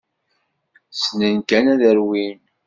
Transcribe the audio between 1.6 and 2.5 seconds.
ad rwin.